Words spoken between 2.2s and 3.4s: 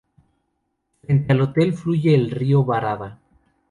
Río Barada.